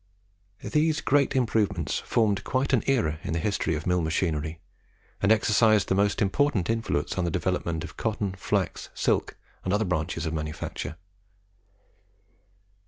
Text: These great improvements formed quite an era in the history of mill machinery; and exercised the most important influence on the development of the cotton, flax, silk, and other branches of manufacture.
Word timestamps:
These 0.63 0.99
great 0.99 1.35
improvements 1.35 1.99
formed 1.99 2.43
quite 2.43 2.73
an 2.73 2.81
era 2.87 3.19
in 3.21 3.33
the 3.33 3.39
history 3.39 3.75
of 3.75 3.85
mill 3.85 4.01
machinery; 4.01 4.59
and 5.21 5.31
exercised 5.31 5.89
the 5.89 5.93
most 5.93 6.23
important 6.23 6.71
influence 6.71 7.19
on 7.19 7.23
the 7.23 7.29
development 7.29 7.83
of 7.83 7.89
the 7.91 8.01
cotton, 8.01 8.33
flax, 8.33 8.89
silk, 8.95 9.37
and 9.63 9.71
other 9.71 9.85
branches 9.85 10.25
of 10.25 10.33
manufacture. 10.33 10.95